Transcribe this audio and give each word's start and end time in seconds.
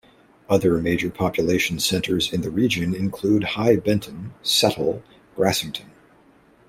Other 0.49 0.79
major 0.79 1.11
population 1.11 1.77
centres 1.79 2.33
in 2.33 2.41
the 2.41 2.49
region 2.49 2.95
include 2.95 3.43
High 3.53 3.75
Bentham, 3.75 4.33
Settle, 4.41 5.03
Grassington. 5.37 5.91